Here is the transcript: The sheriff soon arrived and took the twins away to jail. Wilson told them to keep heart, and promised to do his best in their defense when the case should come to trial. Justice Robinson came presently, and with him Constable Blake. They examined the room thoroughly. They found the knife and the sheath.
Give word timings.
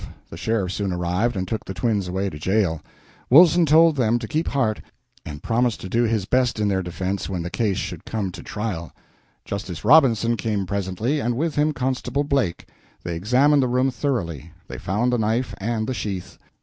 The 0.31 0.35
sheriff 0.35 0.71
soon 0.71 0.91
arrived 0.91 1.35
and 1.35 1.47
took 1.47 1.63
the 1.63 1.75
twins 1.75 2.07
away 2.07 2.31
to 2.31 2.39
jail. 2.39 2.81
Wilson 3.29 3.67
told 3.67 3.95
them 3.97 4.17
to 4.17 4.27
keep 4.27 4.47
heart, 4.47 4.81
and 5.27 5.43
promised 5.43 5.79
to 5.81 5.89
do 5.89 6.01
his 6.05 6.25
best 6.25 6.59
in 6.59 6.69
their 6.69 6.81
defense 6.81 7.29
when 7.29 7.43
the 7.43 7.51
case 7.51 7.77
should 7.77 8.03
come 8.03 8.31
to 8.31 8.41
trial. 8.41 8.91
Justice 9.45 9.85
Robinson 9.85 10.37
came 10.37 10.65
presently, 10.65 11.19
and 11.19 11.37
with 11.37 11.53
him 11.53 11.71
Constable 11.71 12.23
Blake. 12.23 12.67
They 13.03 13.15
examined 13.15 13.61
the 13.61 13.67
room 13.67 13.91
thoroughly. 13.91 14.53
They 14.67 14.79
found 14.79 15.13
the 15.13 15.19
knife 15.19 15.53
and 15.59 15.85
the 15.85 15.93
sheath. 15.93 16.39